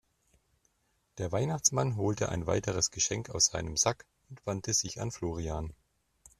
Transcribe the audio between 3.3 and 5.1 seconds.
seinem Sack und wandte sich